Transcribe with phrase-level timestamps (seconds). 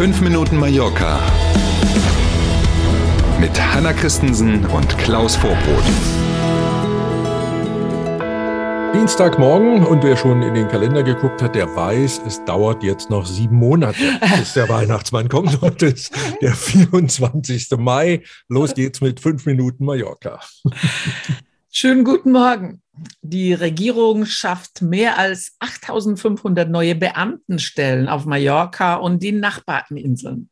[0.00, 1.20] 5 Minuten Mallorca
[3.38, 5.84] mit Hanna Christensen und Klaus Vorbrot.
[8.94, 13.26] Dienstagmorgen und wer schon in den Kalender geguckt hat, der weiß, es dauert jetzt noch
[13.26, 15.60] sieben Monate, bis der Weihnachtsmann kommt.
[15.60, 17.68] Heute ist der 24.
[17.76, 18.22] Mai.
[18.48, 20.40] Los geht's mit fünf Minuten Mallorca.
[21.70, 22.80] Schönen guten Morgen.
[23.22, 30.49] Die Regierung schafft mehr als 8500 neue Beamtenstellen auf Mallorca und den Nachbarinseln.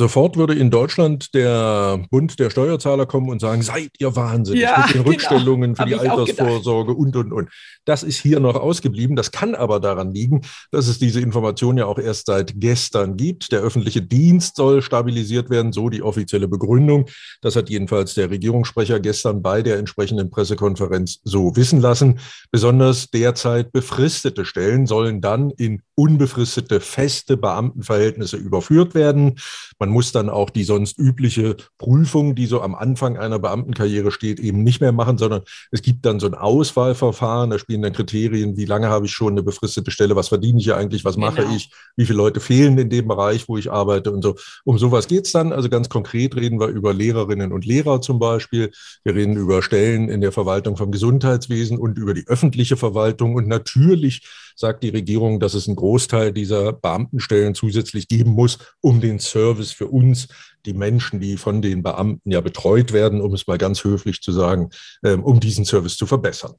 [0.00, 4.78] Sofort würde in Deutschland der Bund der Steuerzahler kommen und sagen, seid ihr wahnsinnig Ja,
[4.78, 5.10] mit den genau.
[5.10, 7.50] Rückstellungen für Hab die Altersvorsorge und, und, und.
[7.84, 9.14] Das ist hier noch ausgeblieben.
[9.14, 10.40] Das kann aber daran liegen,
[10.70, 13.52] dass es diese Information ja auch erst seit gestern gibt.
[13.52, 17.04] Der öffentliche Dienst soll stabilisiert werden, so die offizielle Begründung.
[17.42, 22.20] Das hat jedenfalls der Regierungssprecher gestern bei der entsprechenden Pressekonferenz so wissen lassen.
[22.50, 29.38] Besonders derzeit befristete Stellen sollen dann in unbefristete feste Beamtenverhältnisse überführt werden.
[29.78, 34.40] Man muss dann auch die sonst übliche Prüfung, die so am Anfang einer Beamtenkarriere steht,
[34.40, 37.50] eben nicht mehr machen, sondern es gibt dann so ein Auswahlverfahren.
[37.50, 40.64] Da spielen dann Kriterien, wie lange habe ich schon eine befristete Stelle, was verdiene ich
[40.64, 41.54] hier eigentlich, was mache Genau.
[41.54, 44.36] ich, wie viele Leute fehlen in dem Bereich, wo ich arbeite und so.
[44.64, 45.52] Um sowas geht's dann.
[45.52, 48.70] Also ganz konkret reden wir über Lehrerinnen und Lehrer zum Beispiel.
[49.04, 53.34] Wir reden über Stellen in der Verwaltung vom Gesundheitswesen und über die öffentliche Verwaltung.
[53.34, 54.22] Und natürlich
[54.56, 59.72] sagt die Regierung, dass es einen Großteil dieser Beamtenstellen zusätzlich geben muss, um den Service
[59.80, 60.28] für uns,
[60.66, 64.30] die Menschen, die von den Beamten ja betreut werden, um es mal ganz höflich zu
[64.30, 64.68] sagen,
[65.02, 66.52] ähm, um diesen Service zu verbessern.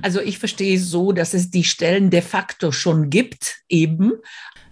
[0.00, 4.12] Also ich verstehe so, dass es die Stellen de facto schon gibt, eben.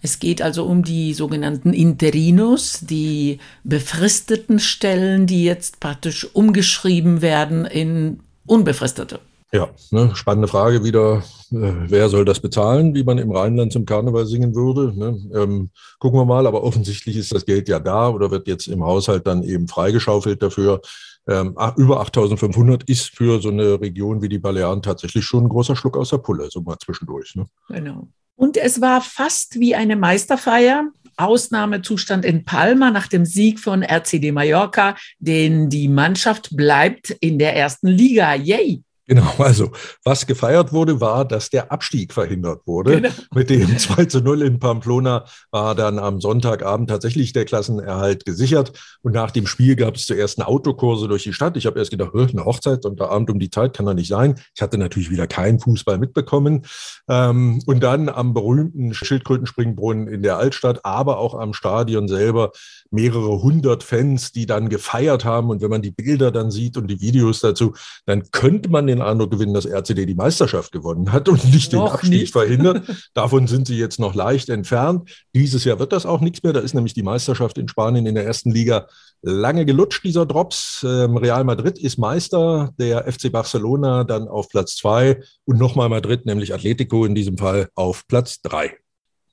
[0.01, 7.67] Es geht also um die sogenannten Interinos, die befristeten Stellen, die jetzt praktisch umgeschrieben werden
[7.67, 9.21] in unbefristete.
[9.57, 11.23] Ja, ne, spannende Frage wieder.
[11.51, 14.93] Äh, wer soll das bezahlen, wie man im Rheinland zum Karneval singen würde?
[14.95, 15.19] Ne?
[15.35, 18.85] Ähm, gucken wir mal, aber offensichtlich ist das Geld ja da oder wird jetzt im
[18.85, 20.83] Haushalt dann eben freigeschaufelt dafür.
[21.27, 25.49] Ähm, ach, über 8500 ist für so eine Region wie die Balearen tatsächlich schon ein
[25.49, 27.35] großer Schluck aus der Pulle, so mal zwischendurch.
[27.35, 27.47] Ne?
[27.71, 28.09] Genau.
[28.35, 30.91] Und es war fast wie eine Meisterfeier.
[31.17, 37.57] Ausnahmezustand in Palma nach dem Sieg von RCD Mallorca, denn die Mannschaft bleibt in der
[37.57, 38.35] ersten Liga.
[38.35, 38.83] Yay!
[39.09, 39.71] Genau, also
[40.05, 43.01] was gefeiert wurde, war, dass der Abstieg verhindert wurde.
[43.01, 43.15] Genau.
[43.35, 48.73] Mit dem 2 zu 0 in Pamplona war dann am Sonntagabend tatsächlich der Klassenerhalt gesichert.
[49.03, 51.57] Und nach dem Spiel gab es zuerst eine Autokurse durch die Stadt.
[51.57, 54.35] Ich habe erst gedacht, "Hä, eine Hochzeit Sonntagabend um die Zeit kann doch nicht sein.
[54.55, 56.67] Ich hatte natürlich wieder keinen Fußball mitbekommen.
[57.09, 62.51] Ähm, und dann am berühmten Schildkrötenspringbrunnen in der Altstadt, aber auch am Stadion selber
[62.91, 65.51] mehrere hundert Fans, die dann gefeiert haben.
[65.51, 67.75] Und wenn man die Bilder dann sieht und die Videos dazu,
[68.05, 71.81] dann könnte man den Eindruck gewinnen, dass RCD die Meisterschaft gewonnen hat und nicht den
[71.81, 72.33] Noch Abstieg nicht.
[72.33, 72.85] verhindert.
[73.15, 75.11] Davon sind sie jetzt noch leicht entfernt.
[75.35, 76.53] Dieses Jahr wird das auch nichts mehr.
[76.53, 78.87] Da ist nämlich die Meisterschaft in Spanien in der ersten Liga
[79.23, 80.85] lange gelutscht, dieser Drops.
[80.89, 86.27] Ähm, Real Madrid ist Meister, der FC Barcelona dann auf Platz zwei und nochmal Madrid,
[86.27, 88.77] nämlich Atletico in diesem Fall auf Platz drei.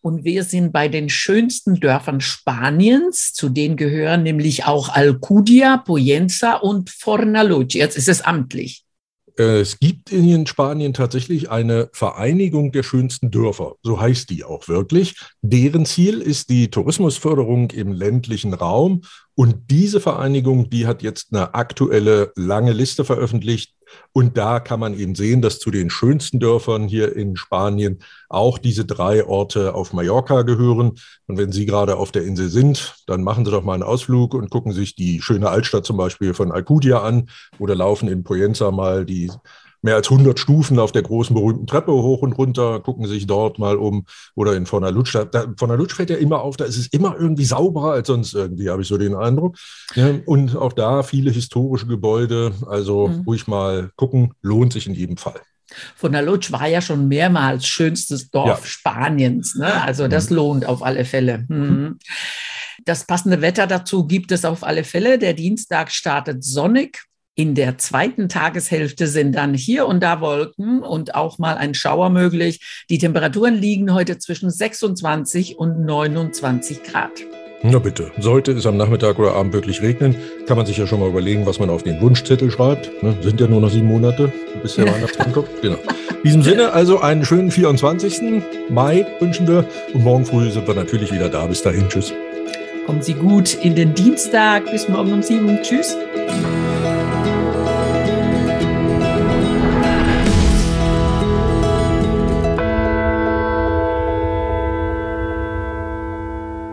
[0.01, 3.31] Und wir sind bei den schönsten Dörfern Spaniens.
[3.31, 7.75] Zu denen gehören nämlich auch Alcudia, Poyenza und Fornalutsch.
[7.75, 8.83] Jetzt ist es amtlich.
[9.35, 13.75] Es gibt in Spanien tatsächlich eine Vereinigung der schönsten Dörfer.
[13.81, 15.15] So heißt die auch wirklich.
[15.41, 19.01] Deren Ziel ist die Tourismusförderung im ländlichen Raum.
[19.33, 23.73] Und diese Vereinigung, die hat jetzt eine aktuelle lange Liste veröffentlicht.
[24.11, 27.99] Und da kann man eben sehen, dass zu den schönsten Dörfern hier in Spanien
[28.29, 30.93] auch diese drei Orte auf Mallorca gehören.
[31.27, 34.33] Und wenn Sie gerade auf der Insel sind, dann machen Sie doch mal einen Ausflug
[34.35, 38.71] und gucken sich die schöne Altstadt zum Beispiel von Alcudia an oder laufen in Poyenza
[38.71, 39.31] mal die
[39.83, 43.59] mehr als 100 Stufen auf der großen berühmten Treppe hoch und runter, gucken sich dort
[43.59, 45.13] mal um oder in Fornalutsch.
[45.13, 48.33] Da, da, Fornalutsch fällt ja immer auf, da ist es immer irgendwie sauberer als sonst
[48.33, 49.57] irgendwie, habe ich so den Eindruck.
[49.93, 53.23] Ja, und auch da viele historische Gebäude, also Mhm.
[53.27, 55.39] ruhig mal gucken, lohnt sich in jedem Fall.
[55.95, 58.65] Fornalutsch war ja schon mehrmals schönstes Dorf Ja.
[58.65, 59.55] Spaniens.
[59.55, 59.81] Ne?
[59.83, 60.35] Also das Mhm.
[60.35, 61.45] lohnt auf alle Fälle.
[61.49, 61.97] Mhm.
[62.85, 65.17] Das passende Wetter dazu gibt es auf alle Fälle.
[65.17, 67.03] Der Dienstag startet sonnig.
[67.35, 72.11] In der zweiten Tageshälfte sind dann hier und da Wolken und auch mal ein Schauer
[72.11, 72.83] möglich.
[72.91, 77.09] Die Temperaturen liegen heute zwischen 26 und 29 Grad.
[77.63, 80.15] Na bitte, sollte es am Nachmittag oder Abend wirklich regnen,
[80.45, 83.01] kann man sich ja schon mal überlegen, was man auf den Wunschzettel schreibt.
[83.01, 83.17] Ne?
[83.21, 84.31] Sind ja nur noch sieben Monate,
[84.61, 84.85] bis der.
[84.93, 85.47] Weihnachtsmann kommt.
[85.63, 85.77] Genau.
[86.17, 88.43] In diesem Sinne also einen schönen 24.
[88.69, 91.47] Mai wünschen wir und morgen früh sind wir natürlich wieder da.
[91.47, 92.13] Bis dahin, tschüss.
[92.85, 94.69] Kommen Sie gut in den Dienstag.
[94.69, 95.57] Bis morgen um sieben.
[95.63, 95.95] Tschüss.